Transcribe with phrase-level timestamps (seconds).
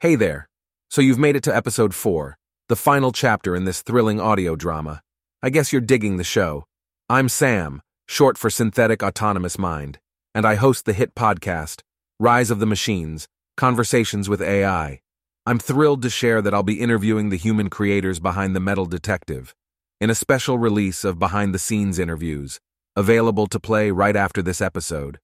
[0.00, 0.48] Hey there.
[0.90, 5.02] So you've made it to episode 4, the final chapter in this thrilling audio drama.
[5.42, 6.66] I guess you're digging the show.
[7.08, 9.98] I'm Sam, short for Synthetic Autonomous Mind,
[10.36, 11.80] and I host the hit podcast,
[12.20, 13.26] Rise of the Machines
[13.56, 15.00] Conversations with AI.
[15.44, 19.52] I'm thrilled to share that I'll be interviewing the human creators behind The Metal Detective
[20.00, 22.60] in a special release of behind the scenes interviews,
[22.94, 25.18] available to play right after this episode.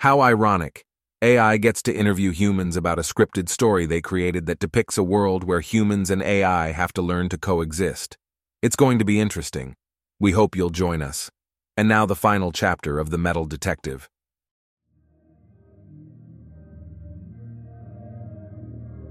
[0.00, 0.84] How ironic.
[1.22, 5.44] AI gets to interview humans about a scripted story they created that depicts a world
[5.44, 8.16] where humans and AI have to learn to coexist.
[8.62, 9.74] It's going to be interesting.
[10.18, 11.30] We hope you'll join us.
[11.76, 14.08] And now the final chapter of The Metal Detective.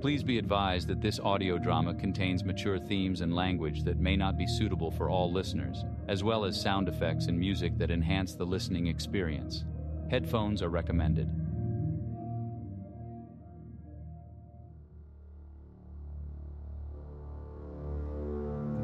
[0.01, 4.35] Please be advised that this audio drama contains mature themes and language that may not
[4.35, 8.45] be suitable for all listeners, as well as sound effects and music that enhance the
[8.45, 9.63] listening experience.
[10.09, 11.29] Headphones are recommended.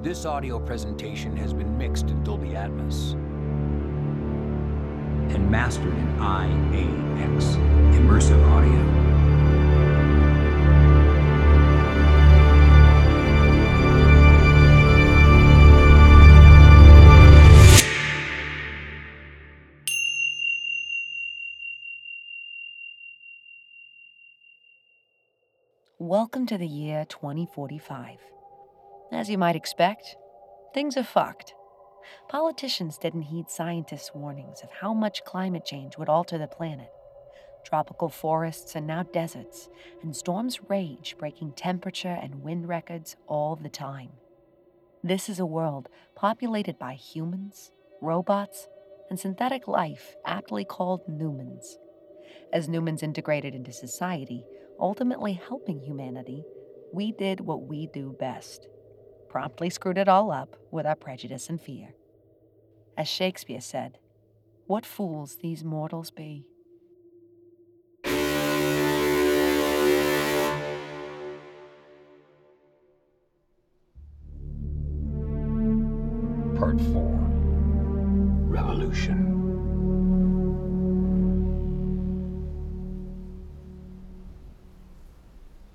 [0.06, 3.14] This audio presentation has been mixed in Dolby Atmos
[5.34, 7.56] and mastered in IAX,
[7.96, 8.86] Immersive Audio.
[25.98, 28.20] Welcome to the year 2045.
[29.16, 30.18] As you might expect,
[30.74, 31.54] things are fucked.
[32.28, 36.92] Politicians didn't heed scientists' warnings of how much climate change would alter the planet.
[37.64, 39.70] Tropical forests are now deserts,
[40.04, 44.10] and storms rage, breaking temperature and wind records all the time.
[45.02, 47.72] This is a world populated by humans,
[48.02, 48.68] robots,
[49.10, 51.78] and synthetic life aptly called Newmans.
[52.52, 54.44] As Newmans integrated into society,
[54.78, 56.44] ultimately helping humanity,
[56.92, 58.68] we did what we do best
[59.36, 61.94] promptly screwed it all up with our prejudice and fear.
[62.98, 63.98] As Shakespeare said,
[64.66, 66.46] What fools these mortals be.
[76.58, 77.04] Part 4
[78.48, 79.34] Revolution.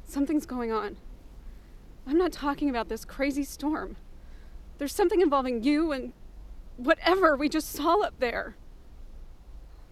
[0.06, 0.96] Something's going on.
[2.10, 3.94] I'm not talking about this crazy storm.
[4.78, 6.12] There's something involving you and
[6.76, 8.56] whatever we just saw up there.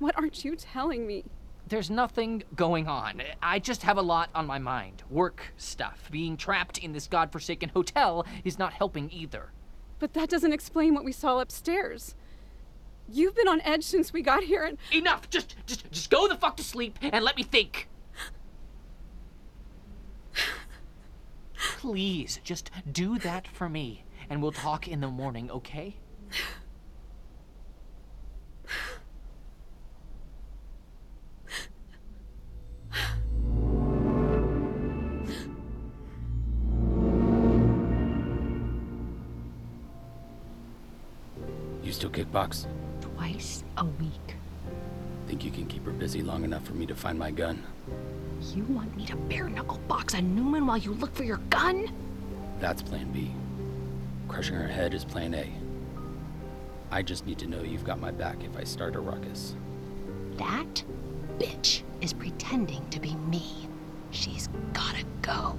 [0.01, 1.27] What aren't you telling me?
[1.69, 3.23] There's nothing going on.
[3.41, 5.05] I just have a lot on my mind.
[5.09, 6.09] Work stuff.
[6.11, 9.53] Being trapped in this godforsaken hotel is not helping either.
[10.01, 12.17] But that doesn't explain what we saw upstairs.
[13.09, 15.31] You've been on edge since we got here and Enough!
[15.31, 17.89] Just just just go the fuck to sleep and let me think.
[21.79, 25.95] Please, just do that for me, and we'll talk in the morning, okay?
[41.85, 42.67] You still kickbox?
[43.01, 44.35] Twice a week.
[45.29, 47.63] Think you can keep her busy long enough for me to find my gun?
[48.41, 51.91] You want me to bare knuckle box a Newman while you look for your gun?
[52.61, 53.31] That's plan B.
[54.29, 55.53] Crushing her head is plan A.
[56.91, 59.55] I just need to know you've got my back if I start a ruckus.
[60.37, 60.83] That
[61.39, 63.69] bitch is pretending to be me.
[64.11, 65.55] She's gotta go.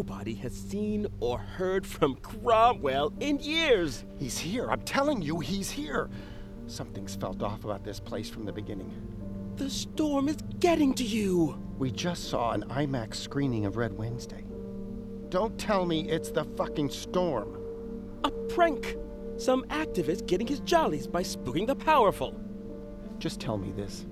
[0.00, 4.06] Nobody has seen or heard from Cromwell in years.
[4.18, 4.70] He's here.
[4.70, 6.08] I'm telling you, he's here.
[6.66, 8.90] Something's felt off about this place from the beginning.
[9.56, 11.62] The storm is getting to you.
[11.76, 14.46] We just saw an IMAX screening of Red Wednesday.
[15.28, 17.60] Don't tell me it's the fucking storm.
[18.24, 18.96] A prank.
[19.36, 22.40] Some activist getting his jollies by spooking the powerful.
[23.18, 24.06] Just tell me this.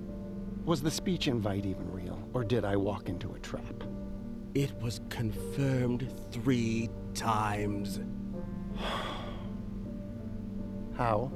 [0.65, 3.78] Was the speech invite even real, or did I walk into a trap?
[4.55, 7.99] It was confirmed three times.
[10.97, 11.31] How?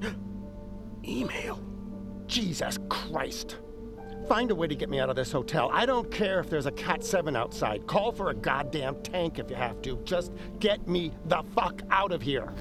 [1.04, 1.60] Email.
[2.26, 3.56] Jesus Christ!
[4.28, 5.68] Find a way to get me out of this hotel.
[5.72, 7.86] I don't care if there's a Cat 7 outside.
[7.86, 9.96] Call for a goddamn tank if you have to.
[10.04, 12.52] Just get me the fuck out of here.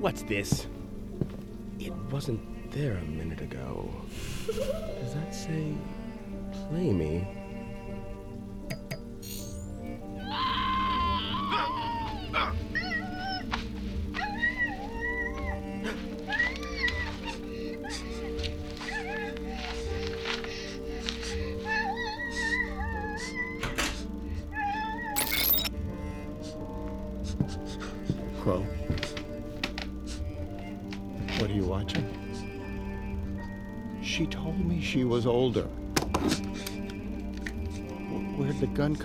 [0.00, 0.66] What's this?
[2.14, 3.90] Wasn't there a minute ago.
[4.46, 5.74] Does that say
[6.52, 7.26] play me?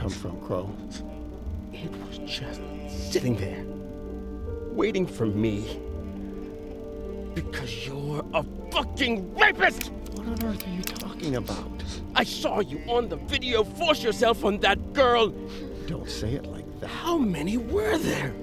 [0.10, 0.70] Come from, Crow?
[1.74, 2.62] It was just
[3.12, 3.64] sitting there,
[4.74, 5.80] waiting for me.
[7.36, 9.92] Because you're a fucking rapist!
[10.14, 11.84] What on earth are you talking about?
[12.16, 15.30] I saw you on the video force yourself on that girl!
[15.88, 16.88] Don't say it like that.
[16.88, 18.34] How many were there?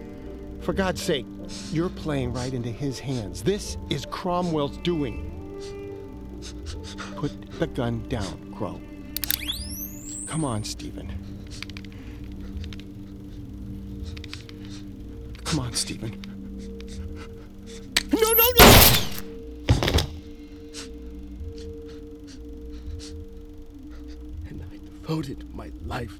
[0.60, 1.26] For God's sake,
[1.72, 3.42] you're playing right into his hands.
[3.42, 5.32] This is Cromwell's doing.
[7.16, 8.80] Put the gun down, Crow.
[10.26, 11.35] Come on, Stephen.
[15.56, 16.10] Come on, Stephen.
[18.12, 18.66] No, no, no!
[24.50, 26.12] And I devoted my life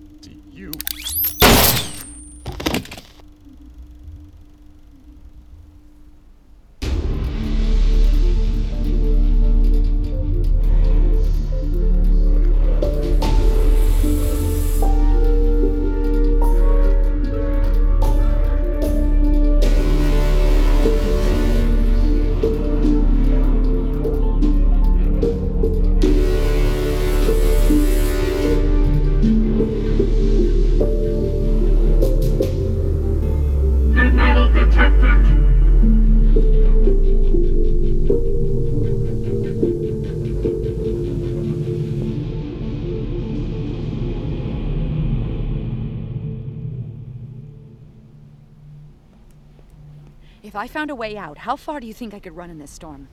[50.56, 52.56] If I found a way out, how far do you think I could run in
[52.56, 53.08] this storm?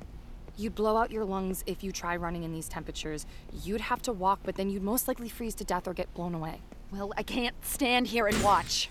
[0.55, 3.25] You'd blow out your lungs if you try running in these temperatures.
[3.51, 6.33] You'd have to walk, but then you'd most likely freeze to death or get blown
[6.33, 6.61] away.
[6.89, 8.89] Well, I can't stand here and watch.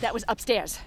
[0.00, 0.78] That was upstairs.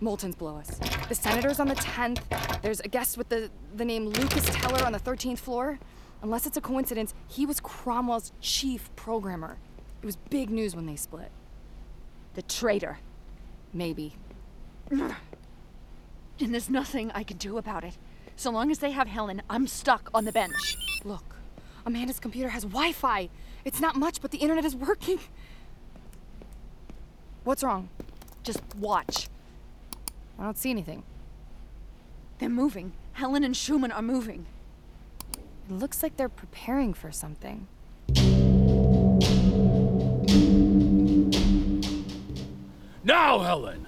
[0.00, 0.78] Moulton's below us.
[1.08, 2.60] The senator's on the 10th.
[2.60, 5.78] There's a guest with the, the name Lucas Teller on the 13th floor.
[6.20, 9.56] Unless it's a coincidence, he was Cromwell's chief programmer.
[10.02, 11.30] It was big news when they split.
[12.34, 12.98] The traitor.
[13.72, 14.16] Maybe.
[14.92, 17.96] And there's nothing I can do about it.
[18.36, 20.76] So long as they have Helen, I'm stuck on the bench.
[21.04, 21.36] Look,
[21.86, 23.28] Amanda's computer has Wi Fi.
[23.64, 25.18] It's not much, but the internet is working.
[27.44, 27.88] What's wrong?
[28.42, 29.28] Just watch.
[30.38, 31.04] I don't see anything.
[32.38, 32.92] They're moving.
[33.12, 34.46] Helen and Schumann are moving.
[35.68, 37.66] It looks like they're preparing for something.
[43.04, 43.86] Now, Helen!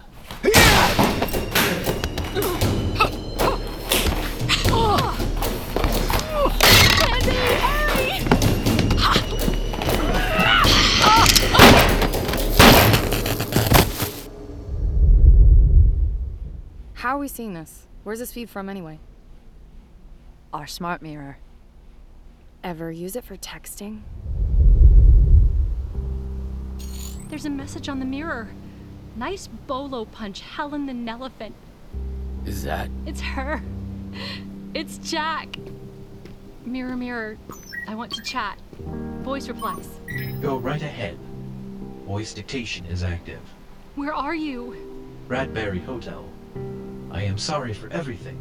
[17.05, 17.87] How are we seeing this?
[18.03, 18.99] Where's this feed from anyway?
[20.55, 21.37] Our smart mirror.
[22.65, 24.01] Ever use it for texting?
[27.29, 28.49] There's a message on the mirror.
[29.17, 31.53] Nice bolo punch, Helen the Nelephant.
[32.45, 32.91] Is that?
[33.07, 33.63] It's her.
[34.75, 35.57] It's Jack.
[36.67, 37.39] Mirror, mirror.
[37.87, 38.59] I want to chat.
[39.23, 39.89] Voice replies.
[40.43, 41.17] Go right ahead.
[42.07, 43.41] Voice dictation is active.
[43.95, 44.77] Where are you?
[45.29, 46.25] Bradbury Hotel.
[47.13, 48.39] I am sorry for everything.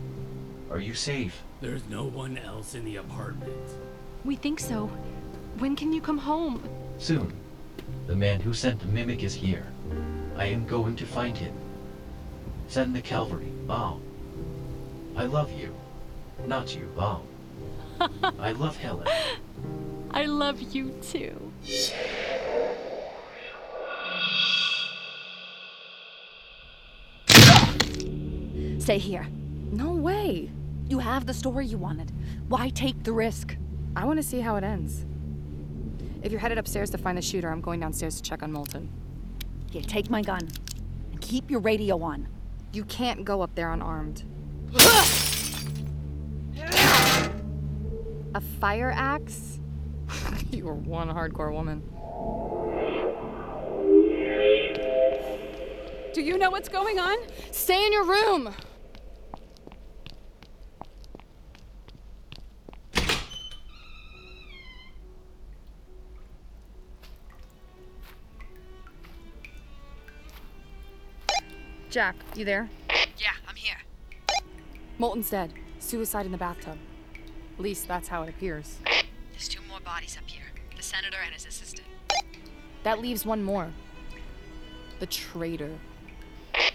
[0.72, 1.44] Are you safe?
[1.62, 3.54] There's no one else in the apartment.
[4.26, 4.90] We think so.
[5.60, 6.68] When can you come home?
[6.98, 7.32] Soon.
[8.08, 9.68] The man who sent the mimic is here.
[10.38, 11.54] I am going to find him.
[12.68, 14.00] Send the cavalry, bow.
[15.16, 15.76] I love you.
[16.48, 17.22] Not you, bow.
[18.40, 19.08] I love Helen.
[20.12, 21.52] I love you too.
[28.80, 29.28] Stay here.
[29.72, 30.50] No way.
[30.90, 32.12] You have the story you wanted.
[32.50, 33.56] Why take the risk?
[33.96, 35.06] I want to see how it ends.
[36.22, 38.90] If you're headed upstairs to find the shooter, I'm going downstairs to check on Moulton.
[39.74, 40.48] Here, take my gun.
[41.12, 42.28] And keep your radio on.
[42.74, 44.24] You can't go up there unarmed.
[48.36, 49.60] A fire axe?
[50.52, 51.82] you are one hardcore woman.
[56.14, 57.18] Do you know what's going on?
[57.50, 58.54] Stay in your room!
[71.94, 72.72] Jack, you there?
[73.20, 73.78] Yeah, I'm here.
[74.98, 75.54] Moulton's dead.
[75.78, 76.80] Suicide in the bathtub.
[77.56, 78.80] At least that's how it appears.
[79.30, 80.42] There's two more bodies up here
[80.76, 81.88] the senator and his assistant.
[82.82, 83.72] That leaves one more.
[85.02, 85.78] The traitor.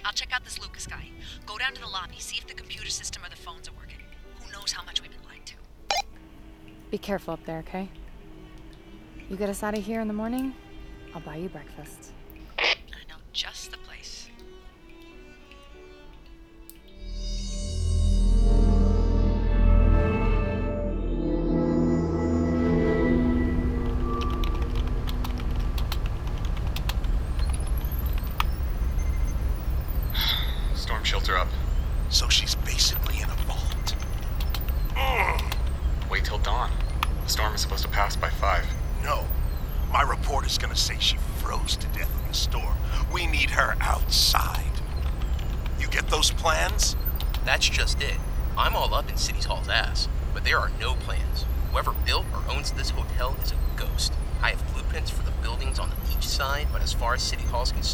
[0.04, 1.08] I'll check out this Lucas guy.
[1.46, 3.98] Go down to the lobby, see if the computer system or the phones are working.
[4.40, 5.54] Who knows how much we've been lied to?
[6.92, 7.88] Be careful up there, okay?
[9.28, 10.54] You get us out of here in the morning,
[11.12, 12.08] I'll buy you breakfast.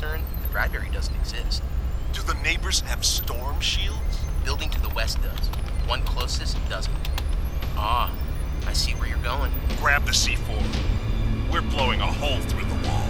[0.04, 1.62] Concerned, the Bradbury doesn't exist.
[2.12, 4.18] Do the neighbors have storm shields?
[4.44, 5.48] Building to the west does.
[5.86, 6.94] One closest doesn't.
[7.76, 8.12] Ah,
[8.66, 9.50] I see where you're going.
[9.78, 11.50] Grab the C4.
[11.50, 13.08] We're blowing a hole through the wall.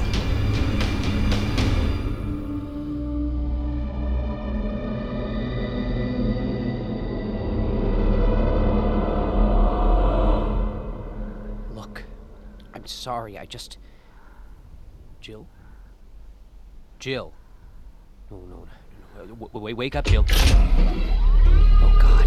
[11.74, 12.04] Look,
[12.72, 13.36] I'm sorry.
[13.36, 13.78] I just.
[15.20, 15.48] Jill?
[16.98, 17.32] Jill.
[18.30, 18.66] No, no,
[19.16, 19.24] no.
[19.24, 19.34] no.
[19.34, 20.24] W- Wait, wake up, Jill.
[20.28, 22.24] Oh, God.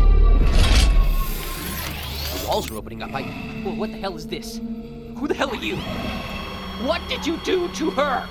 [2.42, 3.14] The walls are opening up.
[3.14, 3.24] I.
[3.64, 4.58] What the hell is this?
[5.18, 5.76] Who the hell are you?
[6.86, 8.28] What did you do to her?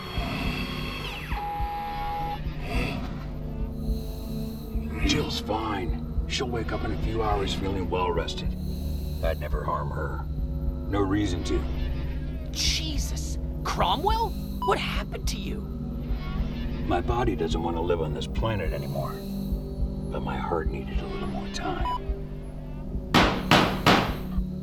[5.07, 6.03] Jill's fine.
[6.29, 8.57] She'll wake up in a few hours feeling well rested.
[9.21, 10.25] That'd never harm her.
[10.91, 11.61] No reason to.
[12.53, 13.39] Jesus.
[13.65, 14.31] Cromwell?
[14.67, 15.76] What happened to you?
[16.87, 19.13] My body doesn't want to live on this planet anymore.
[20.13, 21.85] But my heart needed a little more time.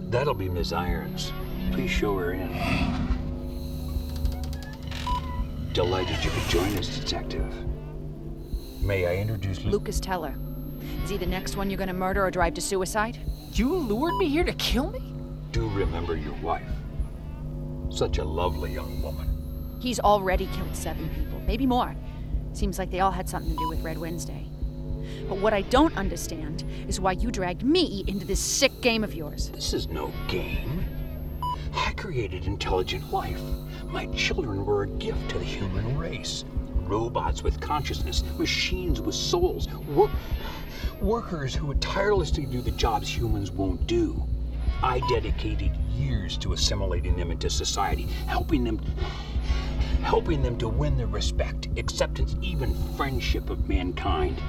[0.10, 1.34] That'll be Miss Irons.
[1.72, 2.50] Please show her in.
[5.74, 7.52] Delighted you could join us, Detective.
[8.82, 10.34] May I introduce Lu- Lucas Teller.
[11.04, 13.18] Is he the next one you're gonna murder or drive to suicide?
[13.54, 15.02] You lured me here to kill me?
[15.52, 16.70] Do remember your wife.
[17.90, 19.28] Such a lovely young woman.
[19.82, 21.94] He's already killed seven people, maybe more.
[22.54, 24.46] Seems like they all had something to do with Red Wednesday.
[25.28, 29.16] But what I don't understand is why you dragged me into this sick game of
[29.16, 29.50] yours.
[29.50, 30.86] This is no game.
[31.76, 33.42] I created intelligent life.
[33.88, 36.46] My children were a gift to the human race.
[36.86, 40.12] Robots with consciousness, machines with souls, wor-
[41.02, 44.22] workers who would tirelessly do the jobs humans won't do.
[44.84, 48.82] I dedicated years to assimilating them into society, helping them
[50.04, 54.40] helping them to win the respect, acceptance, even friendship of mankind.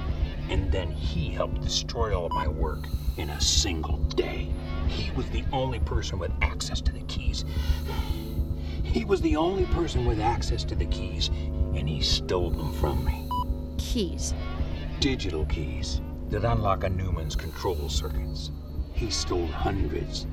[0.49, 4.49] And then he helped destroy all of my work in a single day.
[4.87, 7.45] He was the only person with access to the keys.
[8.83, 11.29] He was the only person with access to the keys,
[11.73, 13.27] and he stole them from me.
[13.77, 14.33] Keys.
[14.99, 18.51] Digital keys that unlock a Newman's control circuits.
[18.93, 20.27] He stole hundreds,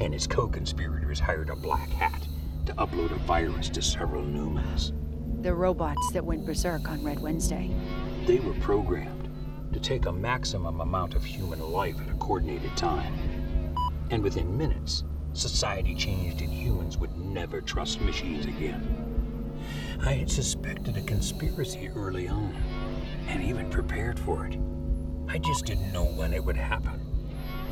[0.00, 2.26] and his co conspirators hired a black hat
[2.66, 4.92] to upload a virus to several Newmans.
[5.42, 7.70] The robots that went berserk on Red Wednesday.
[8.26, 9.28] They were programmed
[9.72, 13.14] to take a maximum amount of human life at a coordinated time.
[14.10, 19.04] And within minutes, society changed and humans would never trust machines again.
[20.04, 22.54] I had suspected a conspiracy early on,
[23.28, 24.58] and even prepared for it.
[25.28, 27.00] I just didn't know when it would happen,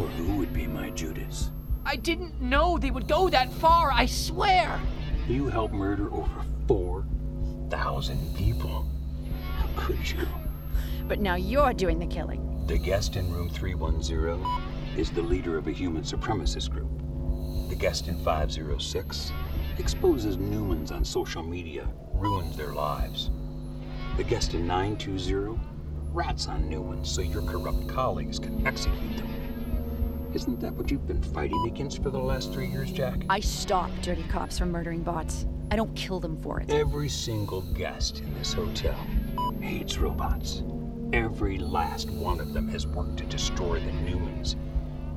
[0.00, 1.50] or who would be my Judas.
[1.84, 4.80] I didn't know they would go that far, I swear!
[5.28, 8.86] You helped murder over 4,000 people.
[9.56, 10.26] How could you?
[11.08, 12.64] But now you're doing the killing.
[12.66, 16.90] The guest in room 310 is the leader of a human supremacist group.
[17.68, 19.32] The guest in 506
[19.78, 23.30] exposes Newmans on social media, ruins their lives.
[24.16, 25.58] The guest in 920
[26.12, 29.51] rats on Newmans so your corrupt colleagues can execute them.
[30.34, 33.22] Isn't that what you've been fighting against for the last three years, Jack?
[33.28, 35.44] I stop dirty cops from murdering bots.
[35.70, 36.70] I don't kill them for it.
[36.70, 38.96] Every single guest in this hotel
[39.60, 40.62] hates robots.
[41.12, 44.56] Every last one of them has worked to destroy the Newmans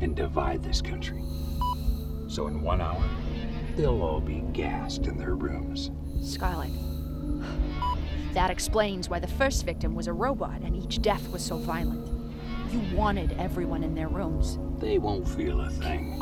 [0.01, 1.23] and divide this country.
[2.27, 3.03] So in one hour,
[3.77, 5.91] they'll all be gassed in their rooms.
[6.21, 6.71] Scarlet.
[8.33, 12.14] That explains why the first victim was a robot and each death was so violent.
[12.75, 14.59] You wanted everyone in their rooms.
[14.81, 16.19] They won't feel a thing.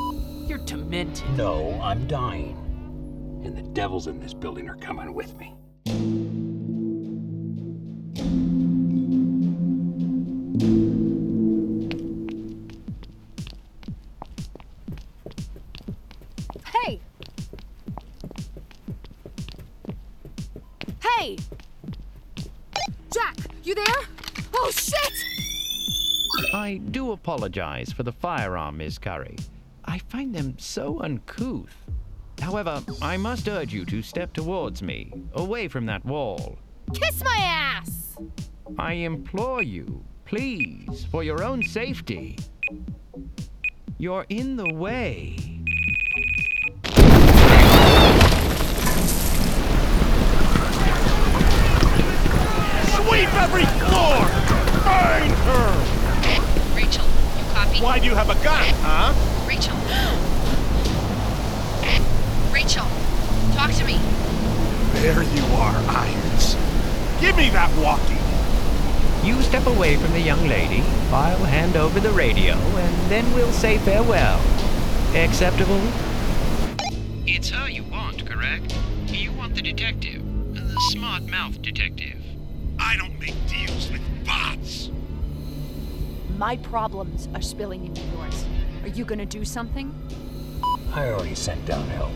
[0.48, 1.28] You're demented.
[1.36, 2.56] No, I'm dying.
[3.44, 5.56] And the devils in this building are coming with me.
[16.68, 17.02] Hey!
[21.02, 21.38] Hey!
[23.12, 23.86] Jack, you there?
[24.54, 25.14] Oh shit!
[26.54, 29.36] I do apologize for the firearm, Miss Curry.
[29.86, 31.76] I find them so uncouth.
[32.42, 36.58] However, I must urge you to step towards me, away from that wall.
[36.94, 38.18] Kiss my ass!
[38.78, 42.38] I implore you, please, for your own safety.
[43.98, 45.36] You're in the way.
[52.96, 54.26] Sweep every floor!
[54.84, 55.93] Find her!
[57.74, 57.88] Rachel.
[57.88, 59.14] Why do you have a gun, huh?
[59.48, 59.76] Rachel.
[62.54, 62.86] Rachel,
[63.56, 63.98] talk to me.
[65.02, 66.54] There you are, Irons.
[67.20, 68.14] Give me that walkie.
[69.28, 73.52] You step away from the young lady, I'll hand over the radio, and then we'll
[73.52, 74.40] say farewell.
[75.16, 75.82] Acceptable?
[77.26, 78.78] It's her you want, correct?
[79.08, 80.22] You want the detective.
[80.54, 82.22] The smart mouth detective.
[82.78, 84.92] I don't make deals with bots.
[86.38, 88.46] My problems are spilling into yours.
[88.82, 89.94] Are you gonna do something?
[90.94, 92.12] I already sent down help.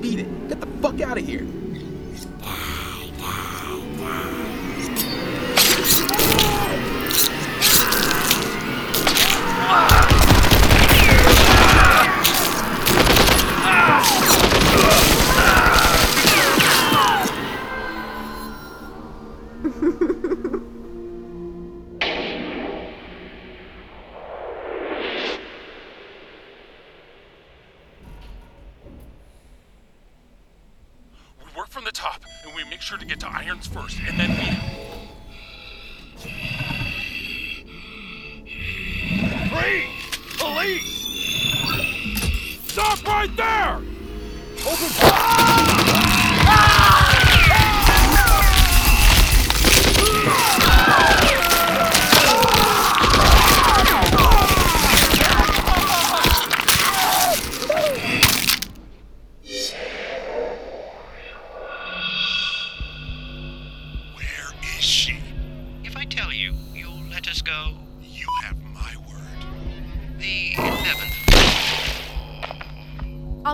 [0.00, 0.48] Beat it.
[0.48, 1.44] Get the fuck out of here.
[1.44, 1.56] We
[4.02, 4.39] work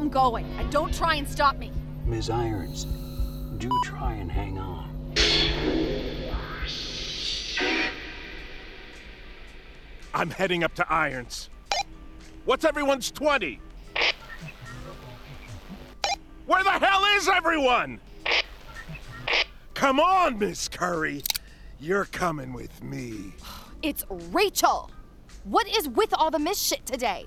[0.07, 0.47] I'm going.
[0.61, 1.73] And don't try and stop me.
[2.05, 2.31] Ms.
[2.31, 2.85] Irons,
[3.59, 4.89] do try and hang on.
[10.15, 11.51] I'm heading up to Irons.
[12.45, 13.59] What's everyone's 20?
[16.47, 17.99] Where the hell is everyone?
[19.75, 21.25] Come on, Miss Curry.
[21.81, 23.33] You're coming with me.
[23.83, 24.89] It's Rachel!
[25.43, 27.27] What is with all the miss shit today?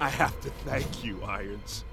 [0.00, 1.84] I have to thank you, Irons.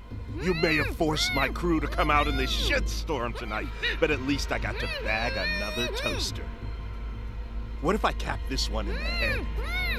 [0.42, 3.68] You may have forced my crew to come out in this shitstorm tonight,
[4.00, 6.44] but at least I got to bag another toaster.
[7.82, 9.46] What if I cap this one in the head?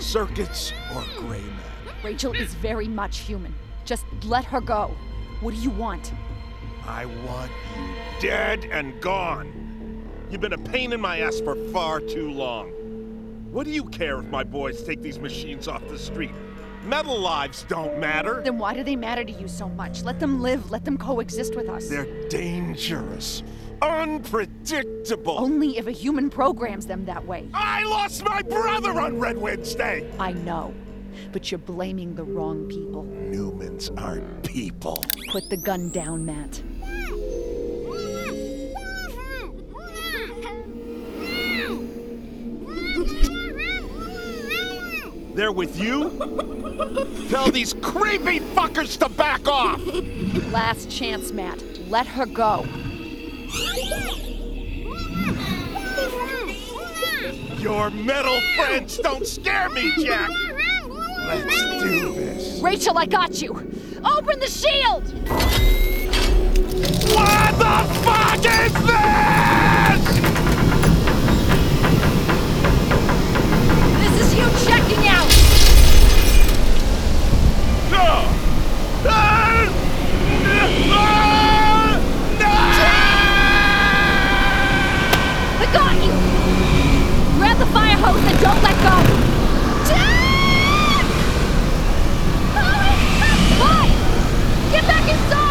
[0.01, 1.95] Circuits or gray man?
[2.03, 3.55] Rachel is very much human.
[3.85, 4.97] Just let her go.
[5.41, 6.13] What do you want?
[6.87, 7.89] I want you
[8.21, 9.53] dead and gone.
[10.31, 12.71] You've been a pain in my ass for far too long.
[13.53, 16.33] What do you care if my boys take these machines off the street?
[16.89, 18.41] Metal lives don't matter.
[18.43, 20.03] Then why do they matter to you so much?
[20.05, 20.71] Let them live.
[20.71, 21.87] Let them coexist with us.
[21.87, 23.43] They're dangerous.
[23.83, 25.39] unpredictable.
[25.39, 27.51] Only if a human programs them that way.
[27.53, 30.11] I lost my brother on Red Wednesday.
[30.19, 30.73] I know,
[31.31, 33.05] but you're blaming the wrong people.
[33.05, 35.05] Newmans aren't people.
[35.31, 36.63] Put the gun down, Matt.
[45.39, 46.11] They're with you?
[47.31, 49.81] Tell these creepy fuckers to back off!
[50.51, 51.63] Last chance, Matt.
[51.89, 52.67] Let her go.
[57.61, 60.29] Your metal friends don't scare me, Jack!
[61.29, 62.61] Let's do this.
[62.61, 63.51] Rachel, I got you.
[64.05, 65.05] Open the shield!
[67.15, 69.58] What the fuck is this?
[78.11, 78.13] I
[85.73, 85.97] got!
[87.39, 88.97] Grab the fire hose and don't let go!
[89.89, 91.05] Jack!
[94.73, 95.48] Get back inside!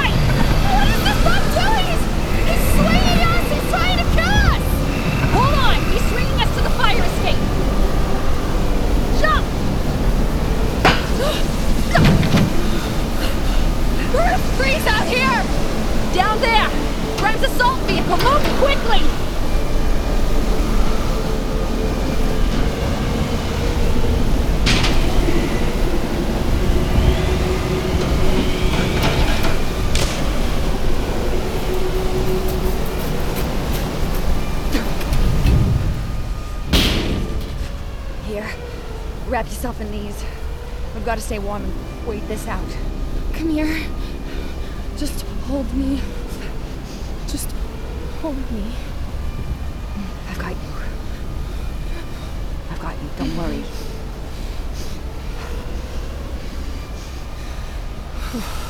[14.78, 16.14] Gonna out here!
[16.14, 16.70] Down there!
[17.18, 18.18] Grimes assault vehicle!
[18.18, 19.02] Move quickly!
[38.26, 38.48] Here,
[39.28, 40.24] wrap yourself in these.
[40.94, 42.68] We've got to stay warm and wait this out.
[43.34, 43.88] Come here.
[44.98, 46.02] Just hold me.
[47.28, 47.52] Just
[48.20, 48.74] hold me.
[50.28, 50.58] I've got you.
[52.72, 53.10] I've got you.
[53.20, 53.64] Don't worry.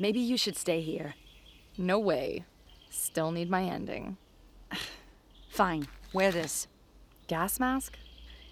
[0.00, 1.14] Maybe you should stay here.
[1.76, 2.44] No way.
[2.88, 4.16] Still need my ending.
[5.50, 5.88] Fine.
[6.12, 6.68] Wear this.
[7.26, 7.98] Gas mask?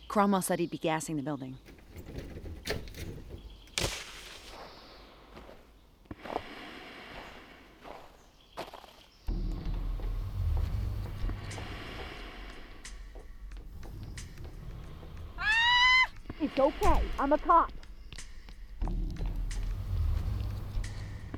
[0.09, 1.59] Cromwell said he'd be gassing the building.
[16.41, 17.03] It's okay.
[17.19, 17.73] I'm a cop.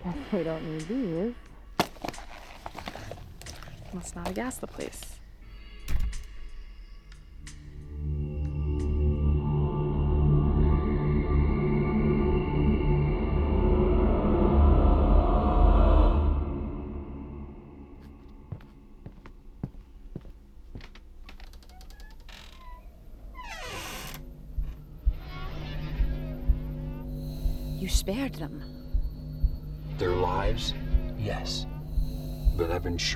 [0.05, 1.35] Guess we don't need these.
[3.93, 5.18] Must not have gassed the place.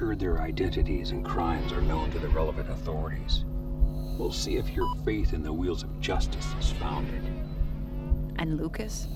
[0.03, 3.45] Their identities and crimes are known to the relevant authorities.
[4.19, 7.23] We'll see if your faith in the wheels of justice is founded.
[8.37, 9.07] And Lucas?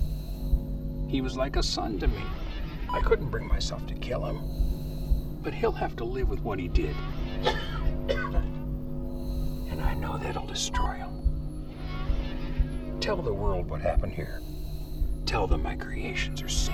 [1.09, 2.23] He was like a son to me.
[2.89, 4.39] I couldn't bring myself to kill him.
[5.43, 6.95] But he'll have to live with what he did.
[8.09, 11.11] and I know that'll destroy him.
[13.01, 14.41] Tell the world what happened here.
[15.25, 16.73] Tell them my creations are safe.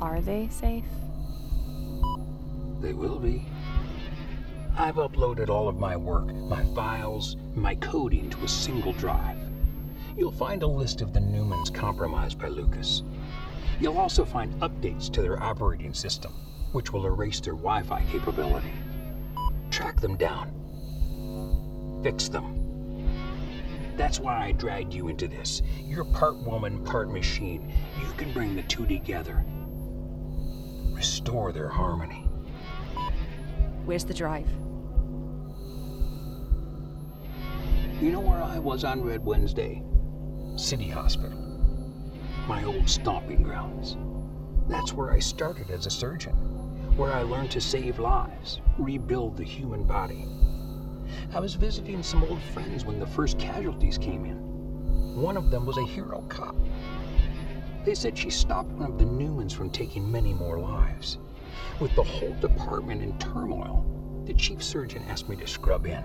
[0.00, 0.84] Are they safe?
[2.84, 3.46] They will be.
[4.76, 9.38] I've uploaded all of my work, my files, my coding to a single drive.
[10.18, 13.02] You'll find a list of the Newmans compromised by Lucas.
[13.80, 16.34] You'll also find updates to their operating system,
[16.72, 18.74] which will erase their Wi Fi capability.
[19.70, 20.50] Track them down.
[22.02, 23.96] Fix them.
[23.96, 25.62] That's why I dragged you into this.
[25.86, 27.72] You're part woman, part machine.
[27.98, 29.42] You can bring the two together.
[30.92, 32.28] Restore their harmony.
[33.84, 34.48] Where's the drive?
[38.00, 39.82] You know where I was on Red Wednesday?
[40.56, 41.38] City Hospital.
[42.48, 43.98] My old stomping grounds.
[44.68, 46.32] That's where I started as a surgeon,
[46.96, 50.26] where I learned to save lives, rebuild the human body.
[51.34, 55.20] I was visiting some old friends when the first casualties came in.
[55.20, 56.56] One of them was a hero cop.
[57.84, 61.18] They said she stopped one of the Newmans from taking many more lives.
[61.80, 63.84] With the whole department in turmoil,
[64.26, 66.02] the chief surgeon asked me to scrub in,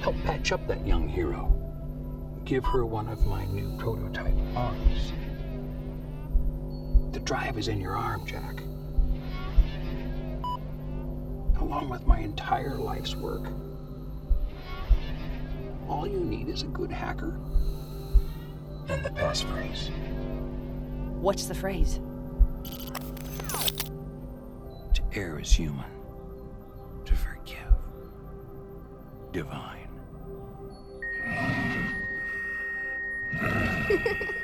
[0.00, 1.52] help patch up that young hero,
[2.44, 5.12] give her one of my new prototype arms.
[7.12, 8.62] The drive is in your arm, Jack.
[11.60, 13.50] Along with my entire life's work.
[15.88, 17.38] All you need is a good hacker
[18.88, 19.90] and the passphrase.
[21.18, 21.98] What's the phrase?
[25.18, 25.90] Is human,
[27.04, 27.58] to forgive,
[29.32, 29.88] divine.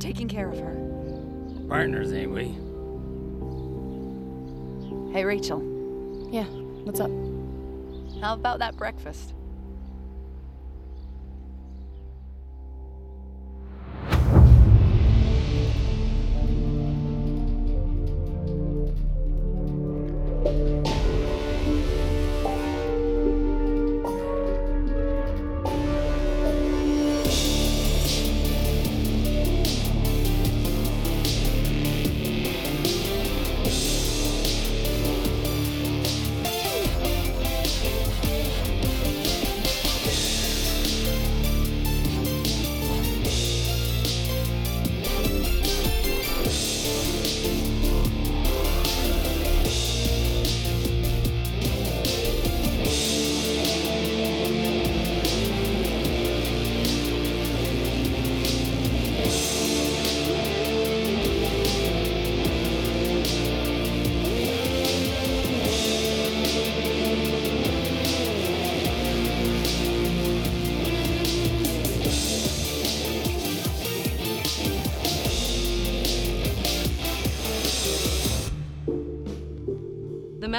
[0.00, 0.74] taking care of her.
[1.68, 2.56] Partners, ain't we?
[5.12, 5.60] Hey, Rachel.
[6.32, 6.44] Yeah,
[6.84, 7.10] what's up?
[8.20, 9.34] How about that breakfast?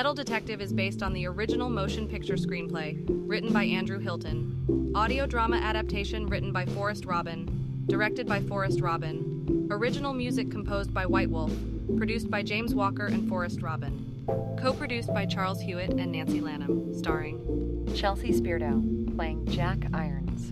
[0.01, 4.91] Metal Detective is based on the original motion picture screenplay, written by Andrew Hilton.
[4.95, 7.83] Audio drama adaptation written by Forrest Robin.
[7.85, 9.67] Directed by Forrest Robin.
[9.69, 11.55] Original music composed by Witewolf.
[11.97, 14.25] Produced by James Walker and Forrest Robin.
[14.59, 16.97] Co produced by Charles Hewitt and Nancy Lanham.
[16.97, 18.81] Starring Chelsea Spirito,
[19.15, 20.51] playing Jack Irons.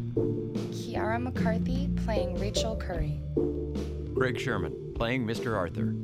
[0.76, 3.20] Kiara McCarthy playing Rachel Curry.
[4.16, 5.58] Craig Sherman, playing Mr.
[5.58, 5.96] Arthur.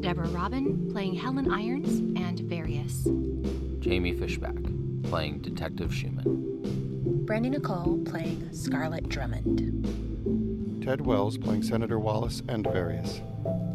[0.00, 2.40] Deborah Robin playing Helen Irons and
[2.88, 3.80] Various.
[3.80, 4.56] Jamie Fishback,
[5.04, 7.24] playing Detective Schumann.
[7.26, 10.82] Brandy Nicole playing Scarlett Drummond.
[10.84, 13.20] Ted Wells playing Senator Wallace and Various.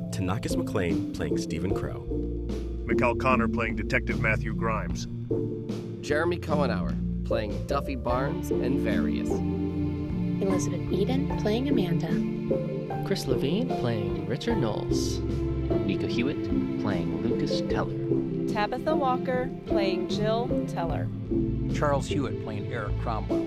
[0.10, 2.06] Tanakis McLean playing Stephen Crow.
[2.86, 5.08] Mikal Connor playing Detective Matthew Grimes.
[6.02, 6.95] Jeremy Cohenauer
[7.26, 9.30] playing Duffy Barnes and Various.
[9.30, 13.06] Elizabeth Eden playing Amanda.
[13.06, 15.19] Chris Levine playing Richard Knowles.
[15.86, 16.43] Nico Hewitt
[16.82, 17.93] playing Lucas Teller.
[18.53, 21.07] Tabitha Walker playing Jill Teller.
[21.73, 23.39] Charles Hewitt playing Eric Cromwell.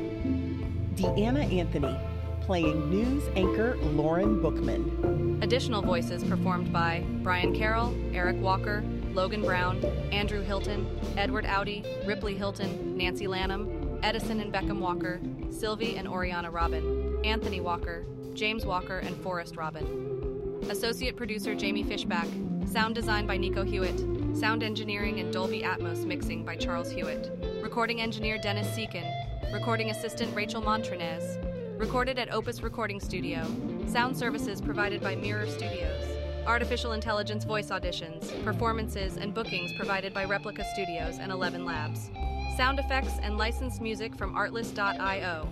[0.96, 1.96] Deanna Anthony
[2.40, 5.38] playing news anchor Lauren Bookman.
[5.44, 12.34] Additional voices performed by Brian Carroll, Eric Walker, Logan Brown, Andrew Hilton, Edward Audi, Ripley
[12.36, 18.98] Hilton, Nancy Lanham, Edison and Beckham Walker, Sylvie and Oriana Robin, Anthony Walker, James Walker,
[18.98, 20.60] and Forrest Robin.
[20.68, 22.26] Associate producer Jamie Fishback.
[22.66, 24.15] Sound design by Nico Hewitt.
[24.36, 27.32] Sound engineering and Dolby Atmos mixing by Charles Hewitt.
[27.62, 29.10] Recording engineer Dennis Seekin.
[29.50, 31.38] Recording assistant Rachel Montrenez.
[31.78, 33.46] Recorded at Opus Recording Studio.
[33.88, 36.04] Sound services provided by Mirror Studios.
[36.46, 42.10] Artificial intelligence voice auditions, performances, and bookings provided by Replica Studios and ElevenLabs.
[42.58, 45.48] Sound effects and licensed music from artlist.io.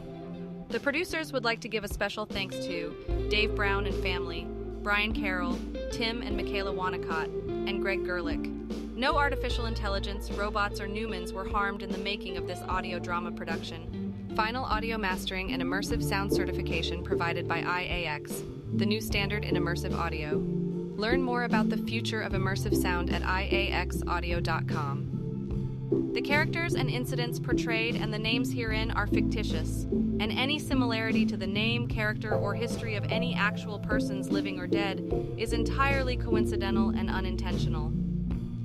[0.68, 2.94] The producers would like to give a special thanks to
[3.30, 4.46] Dave Brown and family,
[4.82, 5.58] Brian Carroll,
[5.90, 8.50] Tim and Michaela Wanacott, and Greg Gerlich.
[8.96, 13.32] No artificial intelligence, robots, or Newmans were harmed in the making of this audio drama
[13.32, 14.32] production.
[14.36, 18.44] Final audio mastering and immersive sound certification provided by IAX,
[18.78, 20.42] the new standard in immersive audio.
[20.96, 25.13] Learn more about the future of immersive sound at iaxaudio.com.
[25.90, 31.36] The characters and incidents portrayed and the names herein are fictitious, and any similarity to
[31.36, 36.90] the name, character, or history of any actual persons living or dead is entirely coincidental
[36.90, 37.92] and unintentional.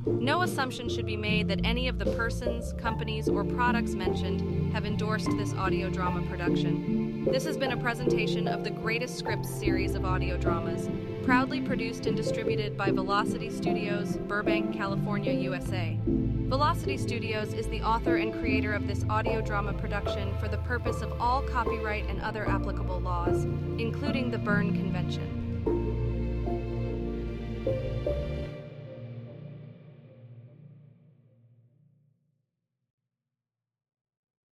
[0.06, 4.86] No assumption should be made that any of the persons, companies, or products mentioned have
[4.86, 7.26] endorsed this audio drama production.
[7.26, 10.90] This has been a presentation of the Greatest Scripts series of audio dramas,
[11.26, 15.98] proudly produced and distributed by Velocity Studios, Burbank, California, USA.
[16.50, 21.04] Velocity Studios is the author and creator of this audio drama production for the purpose
[21.04, 23.44] of all copyright and other applicable laws,
[23.78, 25.39] including the Berne Convention.